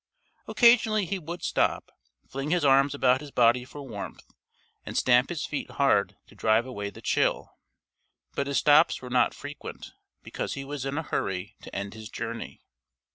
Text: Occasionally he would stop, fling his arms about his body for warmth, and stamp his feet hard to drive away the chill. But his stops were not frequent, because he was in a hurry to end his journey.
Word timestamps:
Occasionally 0.47 1.05
he 1.05 1.19
would 1.19 1.43
stop, 1.43 1.91
fling 2.27 2.49
his 2.49 2.65
arms 2.65 2.95
about 2.95 3.21
his 3.21 3.29
body 3.29 3.63
for 3.63 3.83
warmth, 3.83 4.25
and 4.83 4.97
stamp 4.97 5.29
his 5.29 5.45
feet 5.45 5.69
hard 5.69 6.17
to 6.25 6.33
drive 6.33 6.65
away 6.65 6.89
the 6.89 7.03
chill. 7.03 7.51
But 8.33 8.47
his 8.47 8.57
stops 8.57 9.03
were 9.03 9.11
not 9.11 9.35
frequent, 9.35 9.91
because 10.23 10.55
he 10.55 10.65
was 10.65 10.85
in 10.87 10.97
a 10.97 11.03
hurry 11.03 11.55
to 11.61 11.75
end 11.75 11.93
his 11.93 12.09
journey. 12.09 12.61